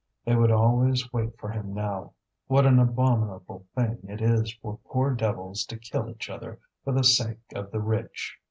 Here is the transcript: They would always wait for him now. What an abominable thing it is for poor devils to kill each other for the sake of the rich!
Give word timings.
They 0.25 0.35
would 0.35 0.49
always 0.49 1.13
wait 1.13 1.37
for 1.37 1.49
him 1.49 1.75
now. 1.75 2.13
What 2.47 2.65
an 2.65 2.79
abominable 2.79 3.67
thing 3.75 3.99
it 4.09 4.19
is 4.19 4.51
for 4.55 4.79
poor 4.83 5.13
devils 5.13 5.63
to 5.65 5.77
kill 5.77 6.09
each 6.09 6.27
other 6.27 6.57
for 6.83 6.91
the 6.91 7.03
sake 7.03 7.43
of 7.55 7.69
the 7.69 7.81
rich! 7.81 8.39